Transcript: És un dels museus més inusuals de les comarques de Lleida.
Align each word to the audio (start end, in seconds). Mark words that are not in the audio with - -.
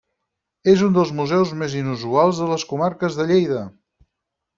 És 0.71 0.79
un 0.85 0.95
dels 0.95 1.11
museus 1.19 1.51
més 1.63 1.75
inusuals 1.81 2.39
de 2.45 2.47
les 2.53 2.65
comarques 2.73 3.19
de 3.21 3.27
Lleida. 3.33 3.61